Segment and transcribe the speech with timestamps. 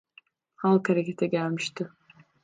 [0.55, 1.83] Halk harekete gelmişti.